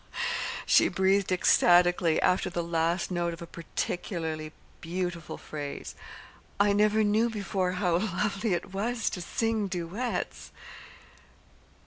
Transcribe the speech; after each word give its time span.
she 0.65 0.87
breathed 0.87 1.31
ecstatically, 1.31 2.19
after 2.23 2.49
the 2.49 2.63
last 2.63 3.11
note 3.11 3.35
of 3.35 3.41
a 3.43 3.45
particularly 3.45 4.51
beautiful 4.81 5.37
phrase. 5.37 5.93
"I 6.59 6.73
never 6.73 7.03
knew 7.03 7.29
before 7.29 7.73
how 7.73 7.97
lovely 7.99 8.55
it 8.55 8.73
was 8.73 9.11
to 9.11 9.21
sing 9.21 9.67
duets." 9.67 10.49